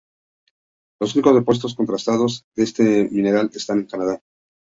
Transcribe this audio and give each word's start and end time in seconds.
Los 0.99 1.13
únicos 1.13 1.35
depósitos 1.35 1.75
contrastados 1.75 2.43
de 2.55 2.63
este 2.63 3.07
mineral 3.11 3.51
están 3.53 3.81
en 3.81 3.85
Canadá. 3.85 4.19